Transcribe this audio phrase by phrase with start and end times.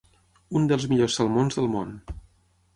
[0.59, 1.95] Un dels millors salmons del món.